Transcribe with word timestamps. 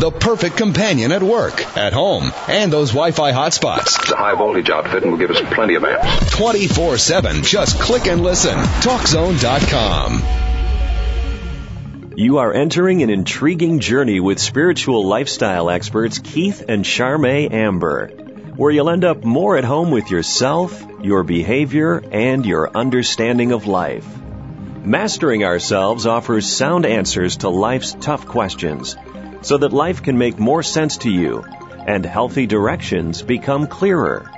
the 0.00 0.10
perfect 0.10 0.56
companion 0.56 1.12
at 1.12 1.22
work, 1.22 1.76
at 1.76 1.92
home, 1.92 2.32
and 2.48 2.72
those 2.72 2.88
Wi-Fi 2.88 3.32
hotspots. 3.32 4.00
It's 4.00 4.10
a 4.10 4.16
high 4.16 4.34
voltage 4.34 4.70
outfit 4.70 5.02
and 5.02 5.12
will 5.12 5.18
give 5.18 5.30
us 5.30 5.42
plenty 5.52 5.74
of 5.74 5.84
amps. 5.84 6.34
24-7. 6.34 7.44
Just 7.44 7.78
click 7.78 8.06
and 8.06 8.22
listen. 8.22 8.54
TalkZone.com. 8.54 10.22
You 12.16 12.38
are 12.38 12.54
entering 12.54 13.02
an 13.02 13.10
intriguing 13.10 13.80
journey 13.80 14.20
with 14.20 14.38
spiritual 14.38 15.06
lifestyle 15.06 15.68
experts 15.68 16.18
Keith 16.18 16.64
and 16.66 16.82
Charmaine 16.82 17.52
Amber, 17.52 18.08
where 18.56 18.70
you'll 18.70 18.88
end 18.88 19.04
up 19.04 19.22
more 19.22 19.58
at 19.58 19.64
home 19.64 19.90
with 19.90 20.10
yourself, 20.10 20.82
your 21.02 21.24
behavior, 21.24 22.02
and 22.10 22.46
your 22.46 22.74
understanding 22.74 23.52
of 23.52 23.66
life. 23.66 24.08
Mastering 24.82 25.44
Ourselves 25.44 26.06
offers 26.06 26.50
sound 26.50 26.86
answers 26.86 27.36
to 27.38 27.50
life's 27.50 27.94
tough 28.00 28.26
questions 28.26 28.96
so 29.42 29.58
that 29.58 29.72
life 29.72 30.02
can 30.02 30.18
make 30.18 30.38
more 30.38 30.62
sense 30.62 30.98
to 30.98 31.10
you 31.10 31.44
and 31.86 32.04
healthy 32.04 32.46
directions 32.46 33.22
become 33.22 33.66
clearer. 33.66 34.30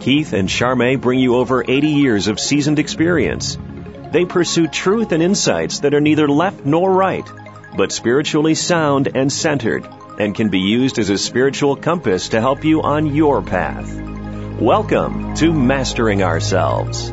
Keith 0.00 0.32
and 0.32 0.48
Charmaine 0.48 1.00
bring 1.00 1.18
you 1.18 1.36
over 1.36 1.64
80 1.66 1.88
years 1.88 2.28
of 2.28 2.38
seasoned 2.38 2.78
experience. 2.78 3.58
They 4.12 4.24
pursue 4.24 4.68
truth 4.68 5.12
and 5.12 5.22
insights 5.22 5.80
that 5.80 5.94
are 5.94 6.00
neither 6.00 6.28
left 6.28 6.64
nor 6.64 6.92
right, 6.92 7.26
but 7.76 7.92
spiritually 7.92 8.54
sound 8.54 9.08
and 9.14 9.32
centered, 9.32 9.88
and 10.18 10.34
can 10.34 10.48
be 10.48 10.60
used 10.60 10.98
as 10.98 11.10
a 11.10 11.18
spiritual 11.18 11.76
compass 11.76 12.28
to 12.30 12.40
help 12.40 12.64
you 12.64 12.82
on 12.82 13.14
your 13.14 13.42
path. 13.42 13.92
Welcome 14.60 15.34
to 15.36 15.52
Mastering 15.52 16.22
Ourselves. 16.22 17.10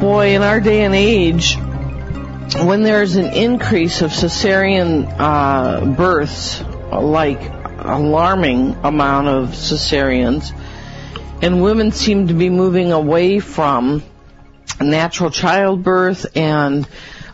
Boy, 0.00 0.34
in 0.34 0.42
our 0.42 0.60
day 0.60 0.84
and 0.84 0.94
age, 0.94 1.56
when 2.52 2.82
there's 2.82 3.16
an 3.16 3.32
increase 3.32 4.02
of 4.02 4.10
cesarean 4.10 5.12
uh, 5.18 5.84
births, 5.96 6.62
like 6.92 7.40
alarming 7.78 8.76
amount 8.82 9.28
of 9.28 9.48
cesareans, 9.50 10.52
and 11.42 11.62
women 11.62 11.90
seem 11.90 12.28
to 12.28 12.34
be 12.34 12.50
moving 12.50 12.92
away 12.92 13.40
from 13.40 14.02
natural 14.80 15.30
childbirth 15.30 16.36
and 16.36 16.86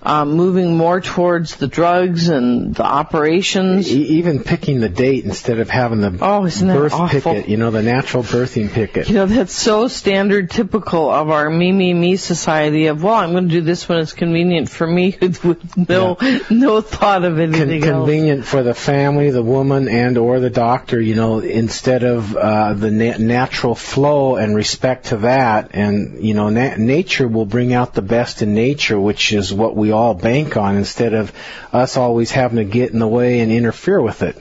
um, 0.02 0.32
moving 0.32 0.76
more 0.76 1.00
towards 1.00 1.56
the 1.56 1.66
drugs 1.66 2.28
and 2.28 2.74
the 2.74 2.84
operations. 2.84 3.90
E- 3.90 4.18
even 4.18 4.42
picking 4.42 4.80
the 4.80 4.88
date 4.88 5.24
instead 5.24 5.58
of 5.58 5.68
having 5.68 6.00
the 6.00 6.18
oh, 6.20 6.44
isn't 6.46 6.66
that 6.68 6.74
birth 6.74 6.92
awful? 6.94 7.20
picket, 7.34 7.48
you 7.48 7.56
know, 7.56 7.70
the 7.70 7.82
natural 7.82 8.22
birthing 8.22 8.70
picket. 8.70 9.08
You 9.08 9.14
know, 9.16 9.26
that's 9.26 9.52
so 9.52 9.88
standard 9.88 10.50
typical 10.50 11.10
of 11.10 11.30
our 11.30 11.50
me, 11.50 11.70
me, 11.72 11.92
me 11.92 12.16
society 12.16 12.86
of, 12.86 13.02
well, 13.02 13.14
I'm 13.14 13.32
going 13.32 13.48
to 13.48 13.54
do 13.54 13.60
this 13.60 13.88
when 13.88 13.98
it's 13.98 14.12
convenient 14.12 14.68
for 14.70 14.86
me 14.86 15.16
with 15.20 15.76
no, 15.88 16.16
no 16.50 16.80
thought 16.80 17.24
of 17.24 17.34
Con- 17.34 17.40
anything 17.54 17.84
else. 17.84 17.90
convenient 18.06 18.44
for 18.44 18.62
the 18.62 18.74
family, 18.74 19.30
the 19.30 19.42
woman, 19.42 19.88
and 19.88 20.16
or 20.16 20.40
the 20.40 20.50
doctor. 20.50 21.00
You 21.00 21.14
know, 21.14 21.40
instead 21.40 22.04
of 22.04 22.36
uh, 22.36 22.74
the 22.74 22.90
na- 22.90 23.18
natural 23.18 23.74
flow 23.74 24.36
and 24.36 24.54
respect 24.56 25.06
to 25.06 25.18
that, 25.18 25.70
and 25.74 26.24
you 26.24 26.34
know, 26.34 26.48
na- 26.48 26.76
nature 26.76 27.28
will 27.28 27.46
bring 27.46 27.72
out 27.72 27.94
the 27.94 28.02
best 28.02 28.42
in 28.42 28.54
nature, 28.54 28.98
which 28.98 29.32
is 29.32 29.52
what 29.52 29.76
we 29.76 29.89
all 29.92 30.14
bank 30.14 30.56
on. 30.56 30.76
Instead 30.76 31.14
of 31.14 31.32
us 31.72 31.96
always 31.96 32.30
having 32.30 32.56
to 32.56 32.64
get 32.64 32.92
in 32.92 32.98
the 32.98 33.08
way 33.08 33.40
and 33.40 33.52
interfere 33.52 34.00
with 34.00 34.22
it. 34.22 34.40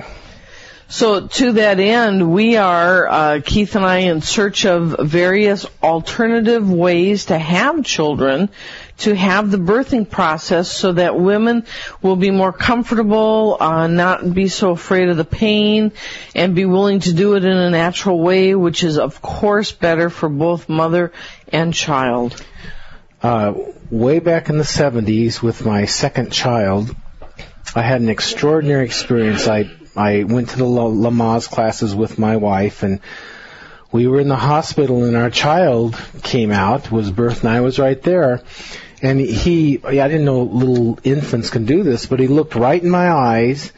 So 0.92 1.28
to 1.28 1.52
that 1.52 1.80
end, 1.80 2.34
we 2.34 2.58
are, 2.58 3.08
uh, 3.08 3.42
Keith 3.46 3.76
and 3.76 3.86
I, 3.86 3.98
in 3.98 4.22
search 4.22 4.66
of 4.66 4.96
various 5.00 5.68
alternative 5.84 6.68
ways 6.68 7.26
to 7.26 7.38
have 7.38 7.86
children, 7.86 8.50
to 8.98 9.14
have 9.14 9.52
the 9.52 9.60
birthing 9.60 10.10
process 10.10 10.68
so 10.68 10.94
that 10.94 11.20
women 11.20 11.68
will 12.02 12.16
be 12.16 12.32
more 12.32 12.52
comfortable, 12.52 13.58
uh, 13.60 13.86
not 13.86 14.34
be 14.34 14.48
so 14.48 14.72
afraid 14.72 15.10
of 15.10 15.18
the 15.18 15.24
pain, 15.24 15.92
and 16.34 16.56
be 16.56 16.66
willing 16.66 17.02
to 17.02 17.14
do 17.14 17.36
it 17.36 17.46
in 17.46 17.56
a 17.56 17.70
natural 17.70 18.20
way, 18.20 18.56
which 18.56 18.84
is 18.84 18.98
of 18.98 19.22
course 19.22 19.72
better 19.72 20.10
for 20.10 20.28
both 20.28 20.70
mother 20.70 21.12
and 21.50 21.72
child. 21.72 22.44
Uh, 23.22 23.54
way 23.92 24.20
back 24.20 24.50
in 24.50 24.58
the 24.58 24.64
70s 24.64 25.42
with 25.42 25.66
my 25.66 25.86
second 25.86 26.32
child, 26.32 26.96
I 27.76 27.82
had 27.82 28.00
an 28.02 28.10
extraordinary 28.10 28.86
experience. 28.86 29.48
I 29.48 29.70
I 29.96 30.24
went 30.24 30.50
to 30.50 30.58
the 30.58 30.66
La- 30.66 31.10
Lamaze 31.10 31.50
classes 31.50 31.94
with 31.94 32.18
my 32.18 32.38
wife, 32.38 32.84
and 32.84 33.02
we 33.92 34.08
were 34.08 34.22
in 34.22 34.30
the 34.30 34.38
hospital, 34.38 35.04
and 35.04 35.18
our 35.18 35.30
child 35.30 36.00
came 36.24 36.52
out, 36.52 36.92
was 36.92 37.12
birthed, 37.12 37.42
and 37.42 37.50
I 37.50 37.62
was 37.62 37.80
right 37.80 38.02
there. 38.02 38.42
And 39.02 39.20
he, 39.20 39.82
I 39.84 40.08
didn't 40.08 40.26
know 40.26 40.44
little 40.44 41.00
infants 41.04 41.50
can 41.50 41.66
do 41.66 41.84
this, 41.84 42.06
but 42.06 42.20
he 42.20 42.28
looked 42.28 42.56
right 42.56 42.82
in 42.82 42.90
my 42.90 43.12
eyes, 43.12 43.74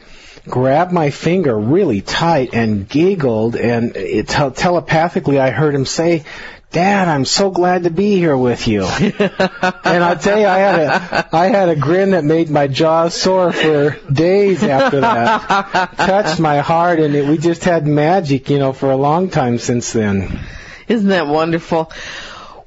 grabbed 0.48 0.92
my 0.92 1.10
finger 1.10 1.58
really 1.58 2.00
tight, 2.00 2.54
and 2.54 2.88
giggled, 2.88 3.56
and 3.56 3.96
it 3.96 4.28
tel- 4.28 4.50
telepathically 4.52 5.40
I 5.40 5.50
heard 5.50 5.74
him 5.74 5.86
say, 5.86 6.24
Dad, 6.72 7.06
I'm 7.06 7.26
so 7.26 7.50
glad 7.50 7.84
to 7.84 7.90
be 7.90 8.16
here 8.16 8.36
with 8.36 8.66
you. 8.66 8.84
and 8.84 10.02
I 10.04 10.14
tell 10.14 10.40
you, 10.40 10.46
I 10.46 10.58
had 10.58 10.80
a, 10.80 11.36
I 11.36 11.48
had 11.48 11.68
a 11.68 11.76
grin 11.76 12.12
that 12.12 12.24
made 12.24 12.48
my 12.48 12.66
jaws 12.66 13.14
sore 13.14 13.52
for 13.52 13.98
days 14.10 14.64
after 14.64 15.00
that. 15.02 15.96
Touched 15.98 16.40
my 16.40 16.60
heart, 16.60 16.98
and 16.98 17.14
it, 17.14 17.26
we 17.26 17.36
just 17.36 17.64
had 17.64 17.86
magic, 17.86 18.48
you 18.48 18.58
know, 18.58 18.72
for 18.72 18.90
a 18.90 18.96
long 18.96 19.28
time 19.28 19.58
since 19.58 19.92
then. 19.92 20.40
Isn't 20.88 21.10
that 21.10 21.26
wonderful? 21.26 21.92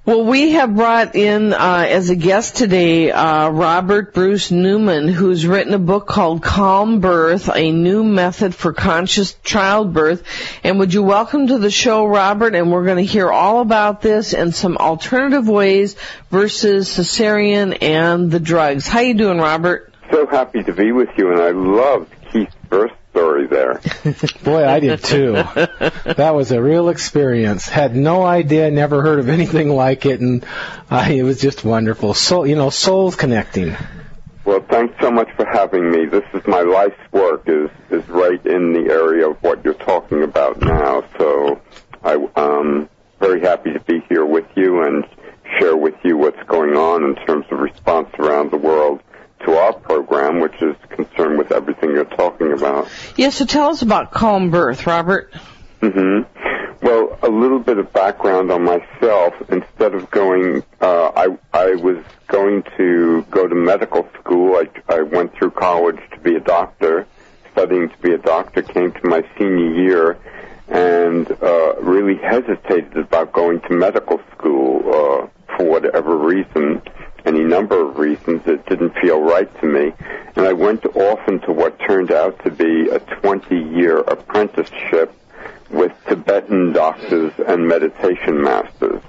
Well, 0.05 0.23
we 0.23 0.51
have 0.51 0.75
brought 0.75 1.15
in 1.15 1.51
uh, 1.51 1.87
as 1.89 2.11
a 2.11 2.15
guest 2.15 2.57
today 2.57 3.09
uh, 3.09 3.49
Robert 3.49 4.13
Bruce 4.13 4.51
Newman, 4.51 5.07
who's 5.07 5.47
written 5.47 5.73
a 5.73 5.79
book 5.79 6.05
called 6.05 6.43
Calm 6.43 6.99
Birth: 6.99 7.49
A 7.51 7.71
New 7.71 8.03
Method 8.03 8.53
for 8.53 8.71
Conscious 8.71 9.33
Childbirth. 9.43 10.21
And 10.63 10.77
would 10.77 10.93
you 10.93 11.01
welcome 11.01 11.47
to 11.47 11.57
the 11.57 11.71
show, 11.71 12.05
Robert? 12.05 12.53
And 12.53 12.71
we're 12.71 12.85
going 12.85 13.03
to 13.03 13.11
hear 13.11 13.31
all 13.31 13.61
about 13.61 14.03
this 14.03 14.35
and 14.35 14.53
some 14.53 14.77
alternative 14.77 15.49
ways 15.49 15.95
versus 16.29 16.87
cesarean 16.87 17.75
and 17.81 18.29
the 18.29 18.39
drugs. 18.39 18.87
How 18.87 18.99
you 18.99 19.15
doing, 19.15 19.39
Robert? 19.39 19.91
So 20.11 20.27
happy 20.27 20.61
to 20.61 20.71
be 20.71 20.91
with 20.91 21.09
you, 21.17 21.31
and 21.31 21.41
I 21.41 21.49
loved 21.49 22.13
Keith's 22.31 22.53
birth 22.69 22.91
story 23.15 23.47
there. 23.47 23.79
Boy, 24.43 24.67
I 24.67 24.81
did 24.81 25.01
too. 25.01 25.33
That 25.33 26.33
was 26.35 26.51
a 26.51 26.61
real 26.61 26.89
experience. 26.89 27.65
Had 27.65 27.95
no 27.95 28.23
idea, 28.23 28.69
never 28.69 29.01
heard 29.01 29.19
of 29.19 29.29
anything 29.29 29.69
like 29.69 30.05
it, 30.05 30.19
and 30.19 30.45
uh, 30.91 31.07
it 31.09 31.23
was 31.23 31.39
just 31.39 31.63
wonderful. 31.63 32.13
So, 32.13 32.43
you 32.43 32.57
know, 32.57 32.69
souls 32.69 33.15
connecting. 33.15 33.75
Well, 34.43 34.59
thanks 34.69 34.95
so 35.01 35.11
much 35.11 35.29
for 35.37 35.45
having 35.45 35.89
me. 35.89 36.05
This 36.05 36.25
is 36.33 36.45
my 36.45 36.61
life's 36.61 36.99
work 37.13 37.43
is 37.47 37.69
is 37.89 38.07
right 38.09 38.45
in 38.45 38.73
the 38.73 38.91
area 38.91 39.29
of 39.29 39.37
what 39.41 39.63
you're 39.63 39.73
talking 39.73 40.21
about 40.21 40.61
now. 40.61 41.05
So 41.17 41.61
I 42.03 42.15
um 42.35 42.89
very 43.19 43.39
happy 43.41 43.71
to 43.73 43.79
be 43.79 44.01
here 44.09 44.25
with 44.25 44.45
you 44.55 44.83
and 44.83 45.05
share 45.57 45.75
with 45.75 45.95
you 46.03 46.17
what's 46.17 46.41
going 46.47 46.75
on 46.75 47.03
in 47.05 47.15
terms 47.25 47.45
of 47.49 47.59
response 47.59 48.09
around 48.19 48.51
the 48.51 48.57
world 48.57 49.01
to 49.45 49.57
our 49.57 49.73
program, 49.73 50.39
which 50.39 50.61
is 50.61 50.75
concerned 50.89 51.37
with 51.37 51.51
everything 51.51 51.91
you're 51.91 52.05
talking 52.05 52.51
about. 52.51 52.89
Yeah, 53.15 53.29
so 53.29 53.45
tell 53.45 53.69
us 53.69 53.81
about 53.81 54.11
Calm 54.11 54.49
Birth, 54.51 54.85
Robert. 54.85 55.33
Mm-hmm. 55.81 56.85
Well, 56.85 57.17
a 57.23 57.29
little 57.29 57.59
bit 57.59 57.77
of 57.77 57.91
background 57.93 58.51
on 58.51 58.63
myself. 58.63 59.33
Instead 59.49 59.95
of 59.95 60.11
going, 60.11 60.63
uh, 60.81 61.11
I 61.15 61.37
I 61.53 61.75
was 61.75 62.03
going 62.27 62.63
to 62.77 63.25
go 63.31 63.47
to 63.47 63.55
medical 63.55 64.07
school. 64.19 64.55
I 64.55 64.93
I 64.93 65.01
went 65.01 65.33
through 65.35 65.51
college 65.51 65.99
to 66.13 66.19
be 66.19 66.35
a 66.35 66.39
doctor, 66.39 67.07
studying 67.53 67.89
to 67.89 67.97
be 67.99 68.13
a 68.13 68.17
doctor. 68.17 68.61
Came 68.61 68.91
to 68.91 69.07
my 69.07 69.23
senior 69.37 69.73
year, 69.73 70.17
and 70.67 71.31
uh, 71.41 71.75
really 71.81 72.17
hesitated 72.17 72.97
about 72.97 73.31
going 73.31 73.61
to 73.61 73.73
medical 73.73 74.19
school 74.35 74.79
uh, 74.79 75.55
for 75.55 75.65
whatever 75.69 76.17
reason. 76.17 76.81
Any 77.25 77.43
number 77.43 77.81
of 77.81 77.97
reasons 77.97 78.41
it 78.45 78.65
didn't 78.67 78.93
feel 79.01 79.19
right 79.21 79.49
to 79.61 79.65
me, 79.65 79.93
and 80.35 80.45
I 80.45 80.53
went 80.53 80.85
off 80.95 81.27
into 81.27 81.51
what 81.51 81.79
turned 81.79 82.11
out 82.11 82.43
to 82.43 82.51
be 82.51 82.89
a 82.89 82.99
20-year 82.99 83.99
apprenticeship 84.01 85.11
with 85.71 85.91
Tibetan 86.07 86.73
doctors 86.73 87.33
and 87.47 87.67
meditation 87.67 88.41
masters. 88.41 89.01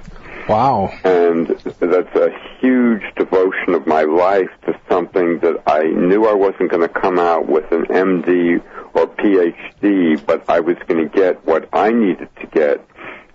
Wow. 0.49 0.93
And 1.05 1.49
that's 1.81 2.17
a 2.17 2.31
huge 2.61 3.03
devotion 3.17 3.75
of 3.75 3.87
my 3.87 4.03
life 4.03 4.51
to 4.65 4.79
something 4.89 5.41
that 5.41 5.62
I 5.67 5.83
knew 5.83 6.27
I 6.27 6.35
wasn't 6.35 6.71
going 6.71 6.83
to 6.83 6.89
come 6.89 7.19
out 7.19 7.47
with 7.49 7.71
an 7.73 7.87
MD 7.87 8.62
or 8.95 9.09
PhD, 9.09 10.25
but 10.25 10.49
I 10.49 10.61
was 10.61 10.77
going 10.87 11.09
to 11.09 11.15
get 11.15 11.45
what 11.45 11.69
I 11.73 11.91
needed 11.91 12.29
to 12.41 12.47
get 12.47 12.81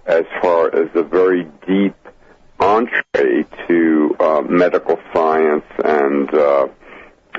as 0.05 0.25
far 0.41 0.73
as 0.73 0.89
a 0.95 1.03
very 1.03 1.43
deep 1.67 1.95
entree 2.61 3.45
to 3.67 4.15
uh, 4.19 4.41
medical 4.41 4.99
science 5.13 5.65
and 5.83 6.33
uh, 6.33 6.67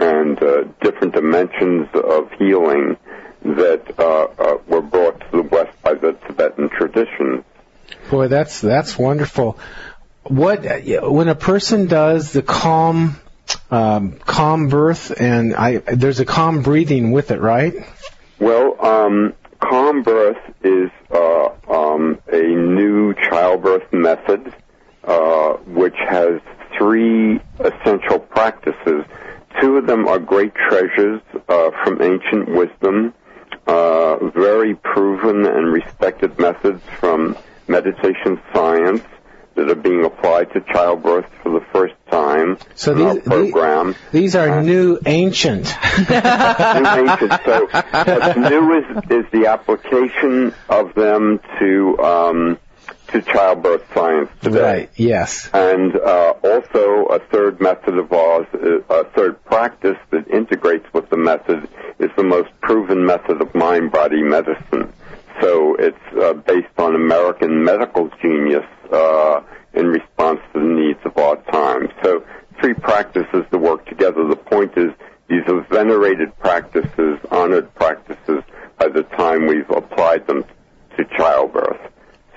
and 0.00 0.42
uh, 0.42 0.64
different 0.82 1.14
dimensions 1.14 1.88
of 1.94 2.30
healing 2.38 2.96
that 3.44 3.82
uh, 3.98 4.24
uh, 4.24 4.58
were 4.66 4.82
brought 4.82 5.20
to 5.20 5.26
the 5.32 5.42
West 5.42 5.80
by 5.82 5.94
the 5.94 6.12
Tibetan 6.26 6.68
tradition. 6.70 7.44
Boy, 8.10 8.28
that's 8.28 8.60
that's 8.60 8.98
wonderful. 8.98 9.58
What 10.24 10.64
when 11.02 11.28
a 11.28 11.34
person 11.34 11.86
does 11.86 12.32
the 12.32 12.42
calm 12.42 13.20
um, 13.70 14.18
calm 14.18 14.68
birth, 14.68 15.12
and 15.18 15.54
I 15.54 15.78
there's 15.78 16.20
a 16.20 16.24
calm 16.24 16.62
breathing 16.62 17.12
with 17.12 17.30
it, 17.30 17.40
right? 17.40 17.74
Well, 18.38 18.84
um, 18.84 19.34
calm 19.60 20.02
birth 20.02 20.38
is 20.62 20.90
uh, 21.10 21.48
um, 21.68 22.18
a 22.32 22.42
new 22.42 23.14
childbirth 23.14 23.92
method 23.92 24.54
uh, 25.04 25.54
which 25.66 25.96
has 26.08 26.40
three 26.78 27.40
essential 27.58 28.18
practices. 28.18 29.04
Two 29.60 29.76
of 29.76 29.86
them 29.86 30.06
are 30.08 30.18
great 30.18 30.54
treasures 30.54 31.20
uh, 31.48 31.70
from 31.84 32.00
ancient 32.00 32.48
wisdom, 32.48 33.12
uh, 33.66 34.16
very 34.30 34.74
proven 34.74 35.46
and 35.46 35.72
respected 35.72 36.38
methods 36.38 36.82
from 36.98 37.36
meditation 37.68 38.40
science 38.52 39.02
that 39.54 39.70
are 39.70 39.74
being 39.74 40.04
applied 40.04 40.50
to 40.52 40.60
childbirth 40.72 41.26
for 41.42 41.50
the 41.50 41.64
first 41.72 41.94
time 42.10 42.56
So 42.74 42.92
in 42.92 43.02
our 43.02 43.14
these 43.14 43.22
program. 43.24 43.94
these 44.10 44.34
are 44.34 44.62
new 44.62 44.98
ancient. 45.04 45.66
new 45.98 46.08
ancient. 46.08 47.32
So 47.44 47.68
what's 47.70 48.36
new 48.36 48.78
is, 48.78 48.96
is 49.10 49.30
the 49.30 49.46
application 49.48 50.54
of 50.68 50.94
them 50.94 51.40
to 51.58 51.98
um, 51.98 52.58
to 53.12 53.22
childbirth 53.22 53.82
science 53.94 54.30
today. 54.40 54.60
Right. 54.60 54.90
Yes. 54.96 55.48
And 55.52 55.94
uh, 55.96 56.34
also 56.42 57.06
a 57.06 57.18
third 57.30 57.60
method 57.60 57.98
of 57.98 58.12
ours, 58.12 58.46
uh, 58.54 58.80
a 58.88 59.04
third 59.10 59.42
practice 59.44 59.98
that 60.10 60.28
integrates 60.28 60.86
with 60.92 61.08
the 61.10 61.16
method 61.16 61.68
is 61.98 62.10
the 62.16 62.24
most 62.24 62.48
proven 62.60 63.04
method 63.04 63.40
of 63.40 63.54
mind-body 63.54 64.22
medicine. 64.22 64.92
So 65.40 65.76
it's 65.78 65.96
uh, 66.20 66.34
based 66.34 66.78
on 66.78 66.94
American 66.94 67.64
medical 67.64 68.10
genius 68.20 68.66
uh, 68.92 69.42
in 69.74 69.86
response 69.86 70.40
to 70.52 70.60
the 70.60 70.66
needs 70.66 71.00
of 71.04 71.16
our 71.16 71.36
time. 71.50 71.88
So 72.02 72.24
three 72.60 72.74
practices 72.74 73.44
that 73.50 73.58
work 73.58 73.86
together. 73.86 74.26
The 74.26 74.36
point 74.36 74.72
is 74.76 74.90
these 75.28 75.42
are 75.48 75.60
venerated 75.70 76.38
practices, 76.38 77.18
honored 77.30 77.74
practices 77.74 78.42
by 78.78 78.88
the 78.88 79.02
time 79.16 79.46
we've 79.46 79.70
applied 79.70 80.26
them 80.26 80.44
to 80.96 81.04
childbirth. 81.16 81.91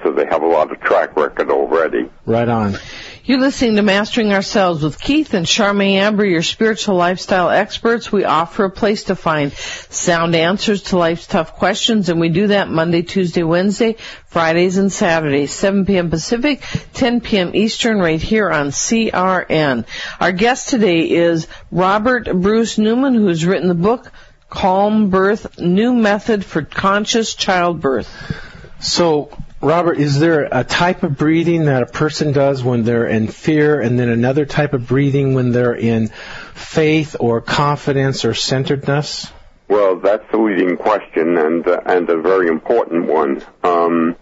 So 0.05 0.11
they 0.11 0.27
have 0.27 0.43
a 0.43 0.47
lot 0.47 0.71
of 0.71 0.79
track 0.81 1.15
record 1.17 1.49
already. 1.49 2.11
Right 2.27 2.47
on. 2.47 2.77
You're 3.23 3.39
listening 3.39 3.77
to 3.77 3.81
Mastering 3.81 4.33
Ourselves 4.33 4.83
with 4.83 5.01
Keith 5.01 5.33
and 5.33 5.47
Charmaine 5.47 5.95
Amber, 5.95 6.23
your 6.23 6.43
spiritual 6.43 6.95
lifestyle 6.95 7.49
experts. 7.49 8.11
We 8.11 8.23
offer 8.23 8.65
a 8.65 8.69
place 8.69 9.05
to 9.05 9.15
find 9.15 9.51
sound 9.51 10.35
answers 10.35 10.83
to 10.83 10.99
life's 10.99 11.25
tough 11.25 11.55
questions, 11.55 12.09
and 12.09 12.19
we 12.19 12.29
do 12.29 12.45
that 12.49 12.69
Monday, 12.69 13.01
Tuesday, 13.01 13.41
Wednesday, 13.41 13.95
Fridays, 14.27 14.77
and 14.77 14.93
Saturdays, 14.93 15.51
7 15.51 15.87
p.m. 15.87 16.11
Pacific, 16.11 16.61
10 16.93 17.21
p.m. 17.21 17.55
Eastern, 17.55 17.97
right 17.97 18.21
here 18.21 18.51
on 18.51 18.67
CRN. 18.67 19.87
Our 20.19 20.31
guest 20.33 20.69
today 20.69 21.09
is 21.09 21.47
Robert 21.71 22.31
Bruce 22.31 22.77
Newman, 22.77 23.15
who's 23.15 23.43
written 23.43 23.69
the 23.69 23.73
book 23.73 24.11
Calm 24.49 25.09
Birth, 25.09 25.57
New 25.57 25.95
Method 25.95 26.45
for 26.45 26.61
Conscious 26.61 27.33
Childbirth. 27.33 28.07
So, 28.81 29.31
Robert, 29.65 29.97
is 29.97 30.19
there 30.19 30.47
a 30.51 30.63
type 30.63 31.01
of 31.01 31.17
breathing 31.17 31.65
that 31.65 31.81
a 31.81 31.87
person 31.87 32.33
does 32.33 32.63
when 32.63 32.83
they're 32.83 33.07
in 33.07 33.27
fear, 33.27 33.81
and 33.81 33.99
then 33.99 34.09
another 34.09 34.45
type 34.45 34.73
of 34.73 34.87
breathing 34.87 35.33
when 35.33 35.51
they're 35.51 35.73
in 35.73 36.09
faith 36.53 37.15
or 37.19 37.41
confidence 37.41 38.25
or 38.25 38.35
centeredness? 38.35 39.31
Well, 39.67 39.95
that's 39.95 40.31
a 40.31 40.37
leading 40.37 40.77
question 40.77 41.37
and 41.39 41.67
uh, 41.67 41.81
and 41.83 42.07
a 42.07 42.21
very 42.21 42.47
important 42.47 43.07
one. 43.07 43.43
Um, 43.63 44.15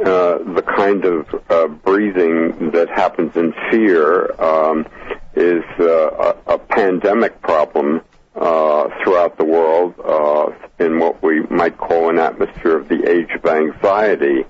uh, 0.00 0.38
the 0.38 0.64
kind 0.66 1.04
of 1.04 1.42
uh, 1.50 1.68
breathing 1.68 2.70
that 2.70 2.88
happens 2.88 3.36
in 3.36 3.52
fear 3.70 4.32
um, 4.40 4.86
is 5.34 5.64
uh, 5.78 6.34
a, 6.46 6.54
a 6.54 6.58
pandemic 6.58 7.42
problem 7.42 8.00
uh, 8.34 8.88
throughout 9.04 9.36
the 9.36 9.44
world 9.44 9.94
uh, 10.02 10.50
in 10.82 10.98
what 10.98 11.22
we 11.22 11.42
might 11.50 11.76
call 11.76 12.08
an 12.08 12.18
atmosphere 12.18 12.78
of 12.78 12.88
the 12.88 13.06
age 13.06 13.28
of 13.36 13.44
anxiety. 13.44 14.46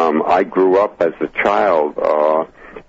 Um, 0.00 0.22
I 0.26 0.44
grew 0.44 0.78
up 0.78 1.02
as 1.02 1.12
a 1.20 1.28
child 1.42 1.98
uh, 1.98 2.44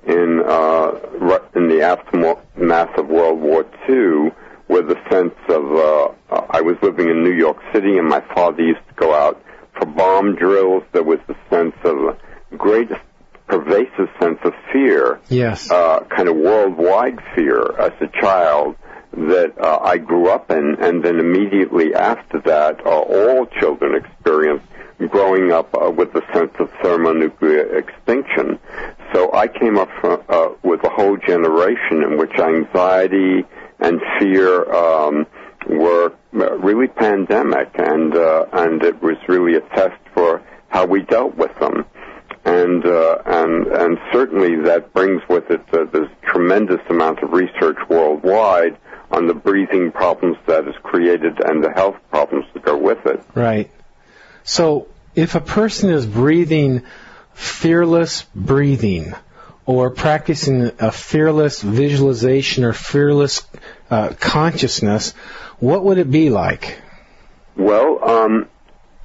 in 0.07 0.41
uh, 0.45 1.39
in 1.55 1.67
the 1.67 1.81
aftermath 1.81 2.97
of 2.97 3.07
World 3.07 3.41
War 3.41 3.65
II 3.89 4.31
with 4.69 4.89
a 4.89 4.97
sense 5.11 5.35
of 5.49 5.63
uh, 5.75 6.45
I 6.49 6.61
was 6.61 6.77
living 6.81 7.09
in 7.09 7.21
New 7.23 7.33
York 7.33 7.57
City 7.73 7.97
and 7.97 8.07
my 8.07 8.21
father 8.33 8.61
used 8.63 8.87
to 8.87 8.93
go 8.95 9.13
out 9.13 9.43
for 9.77 9.85
bomb 9.87 10.35
drills. 10.35 10.83
There 10.93 11.03
was 11.03 11.19
a 11.27 11.35
sense 11.49 11.75
of 11.83 12.17
great 12.57 12.89
pervasive 13.47 14.07
sense 14.21 14.39
of 14.45 14.53
fear 14.71 15.19
Yes. 15.27 15.69
uh, 15.69 16.05
kind 16.05 16.29
of 16.29 16.37
worldwide 16.37 17.19
fear 17.35 17.61
as 17.77 17.91
a 17.99 18.07
child 18.21 18.77
that 19.11 19.53
uh, 19.59 19.79
I 19.83 19.97
grew 19.97 20.29
up 20.29 20.49
in, 20.49 20.77
and 20.79 21.03
then 21.03 21.19
immediately 21.19 21.93
after 21.93 22.39
that, 22.45 22.79
uh, 22.85 22.89
all 22.89 23.45
children 23.59 24.01
experience 24.01 24.63
growing 25.07 25.51
up 25.51 25.73
uh, 25.75 25.89
with 25.89 26.13
a 26.15 26.21
sense 26.33 26.51
of 26.59 26.71
thermonuclear 26.81 27.77
extinction. 27.77 28.59
So 29.13 29.33
I 29.33 29.47
came 29.47 29.77
up 29.77 29.89
from, 29.99 30.23
uh, 30.29 30.49
with 30.63 30.83
a 30.83 30.89
whole 30.89 31.17
generation 31.17 32.03
in 32.03 32.17
which 32.17 32.33
anxiety 32.37 33.43
and 33.79 33.99
fear 34.19 34.71
um, 34.73 35.27
were 35.67 36.13
uh, 36.33 36.57
really 36.57 36.87
pandemic, 36.87 37.71
and 37.75 38.15
uh, 38.15 38.45
and 38.53 38.83
it 38.83 39.01
was 39.01 39.17
really 39.27 39.57
a 39.57 39.61
test 39.75 39.99
for 40.13 40.41
how 40.69 40.85
we 40.85 41.01
dealt 41.01 41.35
with 41.35 41.57
them 41.59 41.85
and 42.45 42.85
uh, 42.85 43.17
and 43.25 43.67
and 43.67 43.97
certainly 44.11 44.55
that 44.63 44.93
brings 44.93 45.21
with 45.29 45.49
it 45.51 45.61
uh, 45.73 45.85
this 45.91 46.09
tremendous 46.23 46.79
amount 46.89 47.19
of 47.19 47.31
research 47.31 47.77
worldwide 47.87 48.77
on 49.11 49.27
the 49.27 49.33
breathing 49.33 49.91
problems 49.91 50.37
that 50.47 50.67
is 50.67 50.75
created 50.83 51.39
and 51.43 51.63
the 51.63 51.71
health 51.71 51.95
problems 52.09 52.45
that 52.53 52.63
go 52.63 52.77
with 52.77 53.05
it. 53.05 53.21
Right. 53.35 53.69
So, 54.43 54.87
if 55.15 55.35
a 55.35 55.41
person 55.41 55.89
is 55.89 56.05
breathing 56.05 56.83
fearless 57.33 58.23
breathing, 58.35 59.13
or 59.65 59.89
practicing 59.89 60.71
a 60.79 60.91
fearless 60.91 61.61
visualization 61.61 62.63
or 62.63 62.73
fearless 62.73 63.45
uh, 63.89 64.13
consciousness, 64.19 65.13
what 65.59 65.83
would 65.83 65.97
it 65.97 66.09
be 66.09 66.29
like? 66.29 66.79
Well, 67.55 68.03
um, 68.03 68.47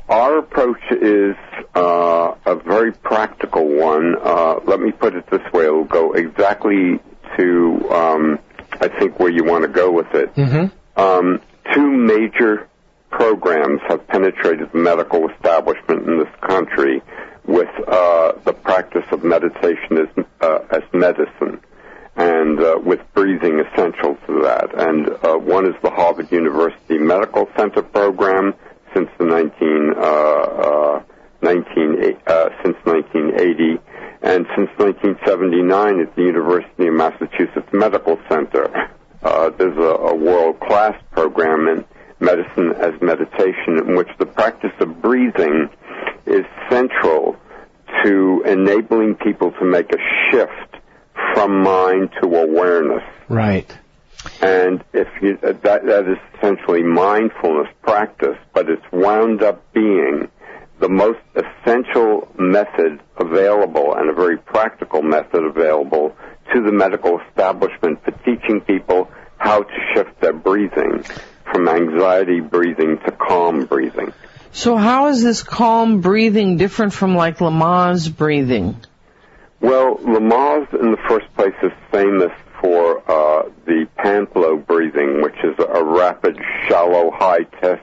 our 0.09 0.39
approach 0.39 0.81
is 0.91 1.37
uh, 1.75 2.35
a 2.45 2.57
very 2.57 2.93
practical 2.93 3.69
one. 3.69 4.17
Uh, 4.21 4.61
let 4.65 4.81
me 4.81 4.93
put 4.93 5.15
it 5.15 5.29
this 5.31 5.43
way: 5.53 5.65
it'll 5.65 5.85
go 5.85 6.13
exactly 6.13 7.01
to 7.37 7.91
um, 7.91 8.39
I 8.73 8.89
think 8.89 9.19
where 9.19 9.31
you 9.31 9.45
want 9.45 9.63
to 9.63 9.69
go 9.69 9.91
with 9.91 10.15
it. 10.15 10.35
Mm-hmm. 10.35 11.01
Um, 11.01 11.41
two 11.75 11.91
major 11.91 12.69
programs 13.17 13.81
have 13.89 14.07
penetrated 14.09 14.71
the 14.73 14.79
medical 14.79 15.27
establishment 15.31 16.07
in 16.07 16.19
this 16.19 16.29
country 16.47 17.01
with 17.47 17.69
uh, 17.89 18.33
the 18.45 18.53
practice 18.53 19.05
of 19.11 19.25
meditation 19.25 19.97
as, 19.97 20.25
uh, 20.43 20.59
as 20.71 20.83
medicine 20.93 21.59
and 22.17 22.61
uh, 22.61 22.79
with 22.85 23.01
breathing 23.15 23.59
essential 23.61 24.17
to 24.27 24.43
that. 24.43 24.69
And 24.77 25.09
uh, 25.25 25.39
one 25.39 25.65
is 25.65 25.75
the 25.83 25.91
Harvard 25.91 26.31
University 26.31 26.99
Medical 26.99 27.49
Center 27.57 27.83
program 27.83 28.55
since 28.95 29.09
the 29.19 29.25
19, 29.25 29.95
uh, 29.97 30.03
uh, 30.03 31.03
19 31.41 32.21
uh, 32.27 32.49
since 32.63 32.77
1980, 32.85 33.79
and 34.23 34.47
since 34.57 34.69
1979 34.77 36.01
at 36.01 36.17
the 36.17 36.23
University 36.23 36.89
of 36.89 36.95
Massachusetts 36.95 37.69
Medical 37.73 38.19
Center. 38.29 38.91
There's 39.59 39.79
a, 39.79 40.13
a 40.13 40.15
world-class 40.15 41.01
program 41.13 41.69
in 41.69 41.85
medicine 42.21 42.73
as 42.81 43.01
meditation 43.01 43.79
in 43.79 43.97
which 43.97 44.09
the 44.19 44.27
practice 44.27 44.73
of 44.81 45.01
breathing 45.03 45.69
is 46.27 46.45
central 46.71 47.37
to 48.05 48.43
enabling 48.47 49.15
people 49.17 49.53
to 49.53 49.65
make 49.65 49.93
a 49.93 49.99
shift 50.31 50.77
from 51.35 51.63
mind 51.63 52.11
to 52.21 52.29
awareness. 52.29 53.03
Right. 53.29 53.71
And 54.43 54.83
if 54.93 55.09
you, 55.23 55.39
uh, 55.43 55.53
that, 55.63 55.87
that 55.87 56.09
is 56.09 56.19
essentially 56.37 56.83
mindfulness 56.83 57.69
practice, 57.83 58.37
but 58.53 58.69
it's 58.69 58.83
wound 58.93 59.43
up 59.43 59.63
being 59.73 60.29
the 60.81 60.89
most 60.89 61.21
essential 61.35 62.29
method 62.39 63.01
available 63.19 63.95
and 63.95 64.11
a 64.11 64.13
very 64.13 64.37
practical 64.37 65.03
method 65.03 65.45
available 65.45 66.15
to 66.53 66.63
the 66.63 66.73
medical 66.73 67.21
establishment 67.29 68.03
for 68.05 68.11
teaching 68.25 68.61
people 68.61 69.11
how 69.39 69.63
to 69.63 69.75
shift 69.95 70.21
their 70.21 70.33
breathing 70.33 71.05
from 71.57 71.69
anxiety 71.69 72.41
breathing 72.41 72.99
to 72.99 73.11
calm 73.13 73.65
breathing. 73.65 74.13
So 74.53 74.77
how 74.77 75.07
is 75.07 75.23
this 75.23 75.43
calm 75.43 76.03
breathing 76.03 76.59
different 76.59 76.93
from 76.93 77.15
like 77.15 77.39
Lamaze 77.39 78.15
breathing? 78.15 78.77
Well, 79.61 79.97
Lamaze 79.97 80.79
in 80.79 80.91
the 80.91 80.99
first 81.09 81.35
place 81.35 81.55
is 81.63 81.73
famous 81.91 82.33
for 82.61 82.99
uh, 83.11 83.49
the 83.65 83.89
pant-blow 83.97 84.59
breathing, 84.59 85.23
which 85.23 85.37
is 85.43 85.55
a 85.59 85.83
rapid, 85.83 86.39
shallow, 86.69 87.11
high 87.11 87.45
chest 87.61 87.83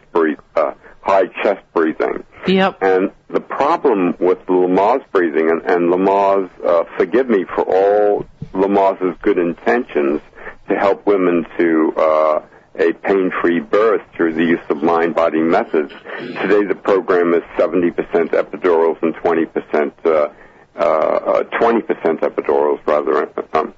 uh, 0.56 0.74
high 1.02 1.26
chest 1.42 1.62
breathing. 1.74 2.24
Yep. 2.46 2.78
And 2.82 3.12
the 3.30 3.42
problem 3.42 4.16
with 4.20 4.46
Lamaze 4.46 5.04
breathing, 5.12 5.50
and, 5.50 5.62
and 5.64 5.92
Lamaze, 5.92 6.50
uh, 6.64 6.84
forgive 6.96 7.28
me 7.28 7.46
for 7.56 7.64
all 7.64 8.26
Lamaze's 8.54 9.18
good 9.24 9.40
intentions, 9.40 10.22
to 10.70 10.76
help 10.76 11.06
women 11.08 11.46
to 11.58 11.94
uh, 11.98 12.42
a 12.76 12.94
pain-free 12.94 13.60
birth 13.60 14.02
through 14.16 14.34
the 14.34 14.44
use 14.44 14.66
of 14.70 14.82
mind-body 14.82 15.42
methods. 15.42 15.92
Today, 16.42 16.64
the 16.66 16.76
program 16.76 17.34
is 17.34 17.44
70% 17.58 17.94
epidurals 18.32 19.02
and 19.02 19.16
20% 19.16 19.94
uh, 20.06 20.30
uh, 20.76 20.80
uh, 20.80 21.44
20% 21.44 21.84
epidurals, 22.22 22.80
rather. 22.88 23.30
Um, 23.54 23.74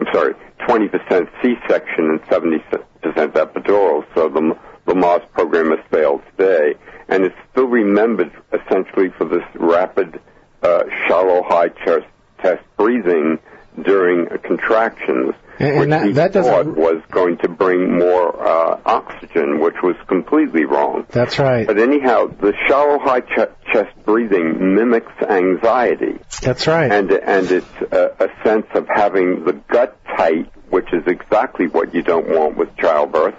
I'm 0.00 0.06
sorry, 0.12 0.34
20% 0.60 1.28
C-section 1.42 2.04
and 2.10 2.22
70% 2.22 2.62
epidurals. 3.02 4.06
So 4.14 4.28
the 4.28 4.56
the 4.86 4.94
Lamaze 4.94 5.30
program 5.32 5.70
has 5.70 5.78
failed 5.90 6.22
today, 6.36 6.74
and 7.08 7.24
it's 7.24 7.36
still 7.52 7.66
remembered 7.66 8.32
essentially 8.52 9.10
for 9.16 9.24
this 9.26 9.44
rapid, 9.54 10.20
uh, 10.62 10.82
shallow, 11.06 11.42
high 11.44 11.68
chest, 11.68 12.06
chest 12.42 12.62
breathing 12.76 13.38
during 13.80 14.26
contractions 14.42 15.34
And- 15.58 15.78
which 15.80 15.88
that- 15.90 16.06
he 16.06 16.12
that 16.12 16.32
doesn't- 16.32 16.52
thought 16.52 16.76
was 16.76 17.00
going 17.10 17.36
to 17.38 17.48
bring 17.48 17.96
more 17.98 18.34
uh, 18.46 18.78
oxygen, 18.84 19.60
which 19.60 19.76
was 19.82 19.96
completely 20.08 20.64
wrong. 20.64 21.06
That's 21.10 21.38
right. 21.38 21.66
But 21.66 21.78
anyhow, 21.78 22.26
the 22.40 22.52
shallow, 22.68 22.98
high 22.98 23.20
ch- 23.20 23.48
chest 23.72 23.90
breathing 24.04 24.74
mimics 24.74 25.12
anxiety, 25.28 26.18
That's 26.42 26.66
right. 26.66 26.90
and 26.90 27.10
and 27.12 27.50
it's 27.50 27.66
a, 27.92 28.10
a 28.20 28.28
sense 28.44 28.66
of 28.74 28.86
having 28.92 29.44
the 29.44 29.52
gut 29.68 29.96
tight, 30.16 30.50
which 30.70 30.92
is 30.92 31.02
exactly 31.06 31.66
what 31.68 31.94
you 31.94 32.02
don't 32.02 32.28
want 32.28 32.56
with 32.56 32.74
childbirth, 32.76 33.34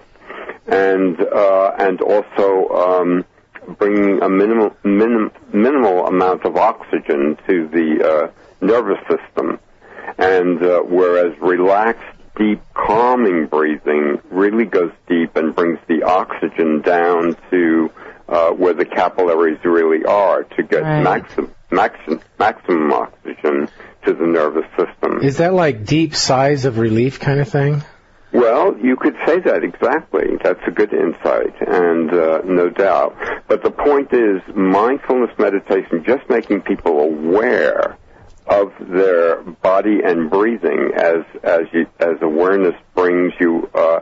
and 0.67 1.19
uh, 1.19 1.71
and 1.77 2.01
also 2.01 2.69
um, 2.69 3.25
bringing 3.77 4.21
a 4.21 4.29
minimal 4.29 4.75
minim, 4.83 5.31
minimal 5.51 6.07
amount 6.07 6.45
of 6.45 6.55
oxygen 6.57 7.37
to 7.47 7.67
the 7.67 7.87
uh, 8.03 8.65
nervous 8.65 8.99
system, 9.09 9.59
and 10.17 10.61
uh, 10.61 10.81
whereas 10.81 11.37
relaxed, 11.41 12.03
deep, 12.37 12.61
calming 12.73 13.47
breathing 13.47 14.19
really 14.29 14.65
goes 14.65 14.91
deep 15.07 15.35
and 15.35 15.55
brings 15.55 15.79
the 15.87 16.03
oxygen 16.03 16.81
down 16.81 17.35
to 17.51 17.91
uh, 18.27 18.51
where 18.51 18.73
the 18.73 18.85
capillaries 18.85 19.59
really 19.63 20.05
are 20.05 20.43
to 20.43 20.63
get 20.63 20.81
Right. 20.81 21.03
maximum 21.03 21.53
maximum 21.71 22.21
maximum 22.39 22.91
oxygen 22.93 23.67
to 24.05 24.13
the 24.13 24.25
nervous 24.27 24.65
system. 24.77 25.21
Is 25.23 25.37
that 25.37 25.53
like 25.53 25.85
deep 25.85 26.15
sighs 26.15 26.65
of 26.65 26.77
relief 26.77 27.19
kind 27.19 27.39
of 27.39 27.49
thing? 27.49 27.83
Well, 28.31 28.75
you 28.79 28.95
could 28.95 29.15
say 29.27 29.39
that 29.41 29.63
exactly. 29.63 30.37
That's 30.43 30.59
a 30.65 30.71
good 30.71 30.91
insight, 30.91 31.53
and 31.61 32.11
uh, 32.11 32.41
no 32.45 32.69
doubt. 32.69 33.15
But 33.47 33.63
the 33.63 33.69
point 33.69 34.11
is, 34.11 34.41
mindfulness 34.55 35.37
meditation, 35.37 36.03
just 36.03 36.27
making 36.29 36.61
people 36.61 36.99
aware 36.99 37.95
of 38.47 38.71
their 38.79 39.41
body 39.41 39.99
and 40.03 40.29
breathing 40.29 40.91
as 40.95 41.23
as 41.43 41.61
you, 41.71 41.87
as 41.99 42.17
awareness 42.21 42.75
brings 42.95 43.33
you 43.39 43.69
uh, 43.73 43.99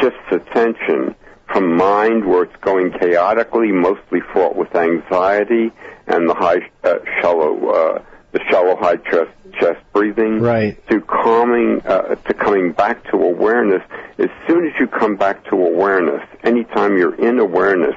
shifts 0.00 0.18
attention 0.30 1.14
from 1.52 1.76
mind 1.76 2.24
where 2.26 2.44
it's 2.44 2.56
going 2.62 2.90
chaotically, 2.98 3.70
mostly 3.72 4.20
fraught 4.32 4.56
with 4.56 4.74
anxiety 4.74 5.70
and 6.06 6.28
the 6.28 6.34
high 6.34 6.60
uh, 6.84 6.94
shallow 7.20 7.68
uh, 7.68 8.02
the 8.32 8.40
shallow 8.50 8.76
high 8.76 8.96
chest 8.96 9.30
chest 9.60 9.80
breathing 9.92 10.40
Right. 10.40 10.78
to 10.88 11.00
calming 11.02 11.82
uh, 11.84 12.14
to 12.14 12.34
coming 12.34 12.72
back 12.72 13.04
to 13.10 13.16
awareness 13.16 13.82
as 14.18 14.30
soon 14.48 14.66
as 14.66 14.72
you 14.80 14.86
come 14.86 15.16
back 15.16 15.44
to 15.50 15.56
awareness 15.56 16.22
anytime 16.42 16.96
you're 16.96 17.14
in 17.14 17.38
awareness 17.38 17.94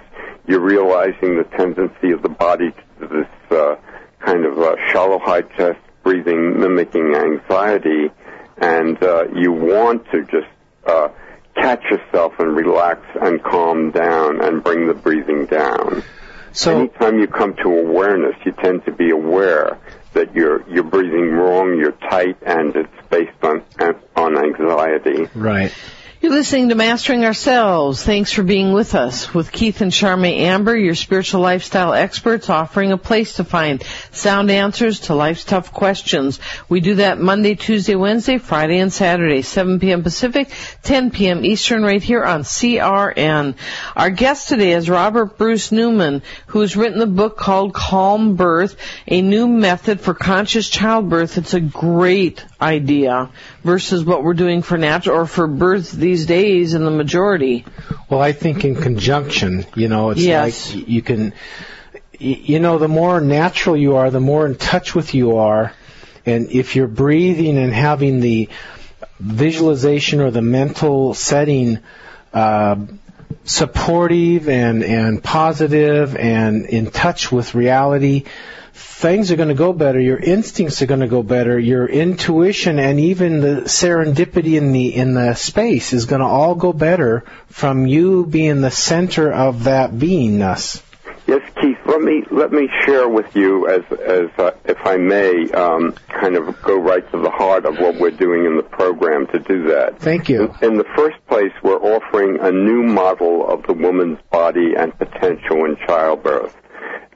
you're 0.48 0.60
realizing 0.60 1.38
the 1.38 1.46
tendency 1.58 2.12
of 2.12 2.22
the 2.22 2.30
body 2.30 2.72
to 3.00 3.08
this 3.08 3.58
uh, 3.58 3.76
kind 4.20 4.46
of 4.46 4.60
uh, 4.60 4.76
shallow 4.92 5.20
high 5.20 5.42
chest 5.42 5.80
breathing 6.06 6.58
mimicking 6.60 7.14
anxiety 7.16 8.10
and 8.58 9.02
uh, 9.04 9.26
you 9.36 9.52
want 9.52 10.06
to 10.12 10.22
just 10.26 10.48
uh, 10.86 11.10
catch 11.56 11.84
yourself 11.92 12.32
and 12.40 12.56
relax 12.56 13.02
and 13.22 13.44
calm 13.44 13.92
down 13.92 14.40
and 14.42 14.64
bring 14.64 14.88
the 14.88 14.94
breathing 14.94 15.46
down 15.48 16.04
So 16.54 16.80
anytime 16.80 17.20
you 17.20 17.28
come 17.28 17.54
to 17.64 17.70
awareness, 17.70 18.36
you 18.46 18.54
tend 18.54 18.86
to 18.86 18.92
be 18.94 19.10
aware 19.12 19.78
that 20.14 20.34
you're 20.34 20.64
you're 20.70 20.86
breathing 20.86 21.32
wrong, 21.32 21.78
you're 21.78 21.92
tight, 22.10 22.38
and 22.46 22.74
it's 22.74 23.08
based 23.10 23.44
on 23.44 23.62
on 24.16 24.38
anxiety. 24.38 25.28
right. 25.36 25.74
You're 26.26 26.34
listening 26.34 26.70
to 26.70 26.76
Mastering 26.76 27.24
Ourselves. 27.24 28.02
Thanks 28.02 28.32
for 28.32 28.42
being 28.42 28.74
with 28.74 28.96
us. 28.96 29.32
With 29.32 29.52
Keith 29.52 29.82
and 29.82 29.92
Charmaine 29.92 30.40
Amber, 30.40 30.76
your 30.76 30.96
spiritual 30.96 31.42
lifestyle 31.42 31.94
experts 31.94 32.50
offering 32.50 32.92
a 32.92 32.98
place 32.98 33.36
to 33.36 33.44
find 33.44 33.84
sound 34.10 34.50
answers 34.50 35.02
to 35.02 35.14
life's 35.14 35.44
tough 35.44 35.72
questions. 35.72 36.40
We 36.68 36.80
do 36.80 36.96
that 36.96 37.20
Monday, 37.20 37.54
Tuesday, 37.54 37.94
Wednesday, 37.94 38.40
Friday, 38.40 38.80
and 38.80 38.92
Saturday, 38.92 39.44
7 39.44 39.80
p.m. 39.80 40.02
Pacific, 40.02 40.50
10 40.82 41.12
p.m. 41.12 41.46
Eastern, 41.46 41.84
right 41.84 42.02
here 42.02 42.24
on 42.24 42.42
CRN. 42.42 43.56
Our 43.96 44.10
guest 44.10 44.50
today 44.50 44.72
is 44.72 44.90
Robert 44.90 45.38
Bruce 45.38 45.72
Newman, 45.72 46.24
who 46.48 46.62
has 46.62 46.76
written 46.76 46.98
the 46.98 47.06
book 47.06 47.38
called 47.38 47.76
Calm 47.76 48.36
Birth, 48.36 48.78
a 49.06 49.22
new 49.22 49.48
method 49.48 50.02
for 50.02 50.16
conscious 50.16 50.70
childbirth. 50.70 51.38
It's 51.38 51.54
a 51.54 51.62
great 51.62 52.44
idea 52.60 53.30
versus 53.64 54.04
what 54.04 54.24
we're 54.24 54.34
doing 54.34 54.64
for 54.64 54.76
natural 54.76 55.20
or 55.20 55.26
for 55.28 55.46
birth 55.46 55.92
these 55.92 56.15
days 56.24 56.76
in 56.76 56.86
the 56.86 56.92
majority. 56.92 57.66
Well, 58.10 58.22
I 58.22 58.32
think 58.32 58.64
in 58.64 58.76
conjunction, 58.76 59.66
you 59.76 59.88
know, 59.88 60.12
it's 60.12 60.22
Yes. 60.22 60.76
like 60.76 60.88
you 60.88 61.02
can, 61.02 61.34
you 62.20 62.60
know, 62.60 62.78
the 62.78 62.88
more 62.88 63.20
natural 63.20 63.76
you 63.76 63.96
are, 63.96 64.12
the 64.12 64.20
more 64.20 64.46
in 64.46 64.54
touch 64.54 64.94
with 64.94 65.16
you 65.16 65.38
are, 65.38 65.74
and 66.28 66.52
if 66.52 66.76
you're 66.76 66.88
breathing 66.88 67.58
and 67.58 67.74
having 67.74 68.20
the 68.20 68.50
visualization 69.20 70.22
or 70.22 70.30
the 70.30 70.42
mental 70.42 71.14
setting 71.16 71.80
uh, 72.34 72.76
supportive 73.44 74.50
and 74.50 74.84
and 74.84 75.24
positive 75.24 76.16
and 76.16 76.66
in 76.66 76.92
touch 76.92 77.32
with 77.32 77.56
reality, 77.56 78.24
things 78.76 79.32
are 79.32 79.38
going 79.38 79.50
to 79.50 79.56
go 79.56 79.72
better. 79.72 80.00
Your 80.00 80.18
instincts 80.18 80.82
are 80.82 80.86
going 80.86 81.00
to 81.00 81.08
go 81.08 81.24
better. 81.24 81.58
Your 81.58 81.88
intuition 81.88 82.78
and 82.78 83.00
even 83.00 83.40
the 83.40 83.62
serendipity 83.62 84.58
in 84.58 84.74
the 84.74 84.94
in 84.94 85.14
the 85.14 85.34
space 85.34 85.94
is 85.94 86.06
going 86.06 86.22
to 86.22 86.28
all 86.28 86.56
go 86.56 86.74
better 86.74 87.24
from 87.48 87.88
you 87.88 88.26
being 88.26 88.62
the 88.62 88.72
center 88.72 89.32
of 89.32 89.64
that 89.64 89.92
beingness. 89.92 90.82
Yes, 91.28 91.42
Keith. 91.60 91.78
Let 91.86 92.02
me 92.02 92.24
let 92.30 92.52
me 92.52 92.70
share 92.86 93.08
with 93.08 93.36
you, 93.36 93.68
as 93.68 93.82
as 94.00 94.30
uh, 94.38 94.52
if 94.66 94.78
I 94.86 94.98
may, 94.98 95.50
um, 95.52 95.94
kind 96.08 96.36
of 96.36 96.62
go 96.62 96.78
right 96.78 97.10
to 97.12 97.20
the 97.20 97.32
heart 97.32 97.66
of 97.66 97.78
what 97.78 97.96
we're 97.96 98.12
doing 98.12 98.46
in 98.46 98.58
the 98.58 98.64
program 98.64 99.26
to 99.28 99.40
do 99.40 99.70
that. 99.70 100.00
Thank 100.00 100.30
you. 100.30 100.54
In 100.62 100.78
the 100.78 100.86
first 100.96 101.18
place, 101.28 101.52
we're 101.64 101.82
offering 101.82 102.40
a 102.42 102.52
new 102.52 102.84
model 102.84 103.48
of 103.48 103.64
the 103.66 103.74
woman's 103.74 104.20
body 104.30 104.76
and 104.78 104.96
potential 104.98 105.66
in 105.66 105.78
childbirth. 105.88 106.56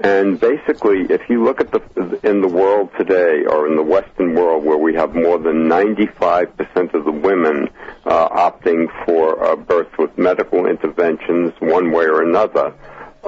And 0.02 0.40
basically, 0.40 1.02
if 1.10 1.30
you 1.30 1.44
look 1.44 1.60
at 1.60 1.72
the 1.72 2.20
in 2.24 2.40
the 2.40 2.48
world 2.48 2.90
today, 2.98 3.44
or 3.46 3.68
in 3.68 3.76
the 3.76 3.84
Western 3.84 4.34
world, 4.34 4.64
where 4.64 4.78
we 4.78 4.94
have 4.94 5.14
more 5.14 5.38
than 5.38 5.68
95% 5.68 6.94
of 6.94 7.04
the 7.04 7.12
women 7.12 7.68
uh, 8.06 8.30
opting 8.30 8.88
for 9.06 9.44
uh, 9.44 9.58
birth 9.58 9.90
with 9.98 10.18
medical 10.18 10.68
interventions, 10.68 11.52
one 11.60 11.92
way 11.92 12.06
or 12.06 12.22
another, 12.22 12.74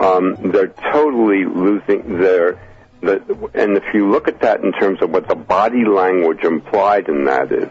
um, 0.02 0.38
they're 0.52 0.74
totally 0.94 1.44
losing 1.44 2.20
their. 2.20 2.58
The, 3.02 3.16
and 3.54 3.76
if 3.76 3.94
you 3.94 4.10
look 4.10 4.30
at 4.30 4.40
that 4.42 4.64
in 4.64 4.72
terms 4.72 5.02
of 5.02 5.10
what 5.10 5.28
the 5.28 5.36
body 5.36 5.84
language 5.84 6.44
implied 6.44 7.10
in 7.10 7.26
that 7.26 7.52
is, 7.52 7.70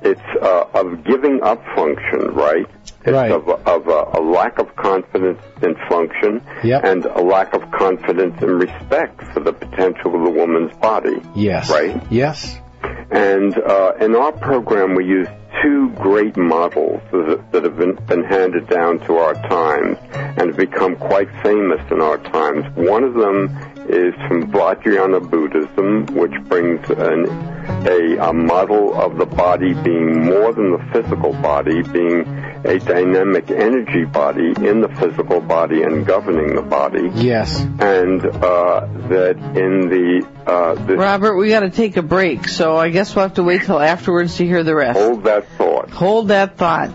it's 0.00 0.20
uh, 0.40 0.64
of 0.74 1.04
giving 1.04 1.42
up 1.42 1.64
function, 1.76 2.34
right? 2.34 2.66
It's 3.04 3.12
Right. 3.12 3.30
of, 3.32 3.48
of 3.48 3.88
a, 3.88 4.18
a 4.18 4.22
lack 4.22 4.58
of 4.58 4.74
confidence 4.76 5.40
in 5.62 5.74
function 5.88 6.40
Yep. 6.62 6.84
and 6.84 7.04
a 7.04 7.20
lack 7.22 7.54
of 7.54 7.70
confidence 7.70 8.34
and 8.40 8.60
respect 8.60 9.22
for 9.32 9.40
the 9.40 9.52
potential 9.52 10.14
of 10.14 10.22
the 10.24 10.30
woman's 10.30 10.74
body. 10.76 11.20
Yes. 11.34 11.70
Right? 11.70 12.00
Yes. 12.10 12.58
And 13.10 13.56
uh, 13.58 13.92
in 14.00 14.14
our 14.16 14.32
program, 14.32 14.94
we 14.94 15.04
use 15.04 15.28
two 15.62 15.90
great 15.90 16.36
models 16.36 17.00
that 17.12 17.44
that 17.52 17.62
have 17.64 17.76
been, 17.76 17.94
been 18.06 18.24
handed 18.24 18.68
down 18.68 18.98
to 19.00 19.16
our 19.18 19.34
times 19.34 19.98
and 20.12 20.48
have 20.48 20.56
become 20.56 20.96
quite 20.96 21.28
famous 21.42 21.80
in 21.90 22.00
our 22.00 22.16
times. 22.18 22.64
One 22.74 23.04
of 23.04 23.14
them 23.14 23.48
is 23.88 24.14
from 24.26 24.50
Vajrayana 24.50 25.28
Buddhism, 25.30 26.06
which 26.16 26.32
brings 26.48 26.88
an, 26.88 27.26
a, 27.86 28.28
a 28.30 28.32
model 28.32 28.94
of 28.98 29.18
the 29.18 29.26
body 29.26 29.74
being 29.74 30.24
more 30.24 30.52
than 30.54 30.72
the 30.72 30.82
physical 30.92 31.32
body, 31.34 31.82
being 31.82 32.24
a 32.64 32.78
dynamic 32.78 33.50
energy 33.50 34.04
body 34.04 34.48
in 34.56 34.80
the 34.80 34.88
physical 35.00 35.40
body 35.40 35.82
and 35.82 36.06
governing 36.06 36.54
the 36.54 36.62
body, 36.62 37.10
Yes. 37.14 37.60
and 37.60 38.24
uh, 38.24 38.86
that 39.08 39.36
in 39.56 39.88
the 39.88 40.26
uh, 40.46 40.74
this 40.86 40.96
Robert, 40.98 41.36
we 41.36 41.48
got 41.48 41.60
to 41.60 41.70
take 41.70 41.96
a 41.96 42.02
break, 42.02 42.48
so 42.48 42.76
I 42.76 42.90
guess 42.90 43.14
we'll 43.14 43.24
have 43.26 43.34
to 43.34 43.42
wait 43.42 43.62
till 43.62 43.80
afterwards 43.80 44.36
to 44.36 44.46
hear 44.46 44.62
the 44.64 44.74
rest. 44.74 44.98
hold 44.98 45.24
that 45.24 45.46
thought. 45.58 45.90
Hold 45.90 46.28
that 46.28 46.56
thought. 46.56 46.90